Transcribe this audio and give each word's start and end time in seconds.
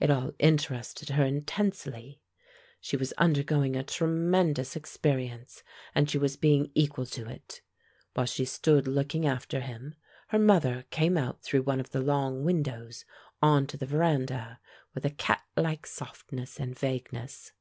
It 0.00 0.10
all 0.10 0.32
interested 0.38 1.10
her 1.10 1.24
intensely; 1.26 2.22
she 2.80 2.96
was 2.96 3.12
undergoing 3.18 3.76
a 3.76 3.82
tremendous 3.84 4.74
experience, 4.74 5.62
and 5.94 6.08
she 6.08 6.16
was 6.16 6.38
being 6.38 6.70
equal 6.74 7.04
to 7.04 7.28
it. 7.28 7.60
While 8.14 8.24
she 8.24 8.46
stood 8.46 8.88
looking 8.88 9.26
after 9.26 9.60
him, 9.60 9.94
her 10.28 10.38
mother 10.38 10.86
came 10.88 11.18
out 11.18 11.42
through 11.42 11.64
one 11.64 11.78
of 11.78 11.90
the 11.90 12.00
long 12.00 12.42
windows, 12.42 13.04
on 13.42 13.66
to 13.66 13.76
the 13.76 13.84
veranda, 13.84 14.60
with 14.94 15.04
a 15.04 15.10
catlike 15.10 15.86
softness 15.86 16.58
and 16.58 16.78
vagueness. 16.78 17.52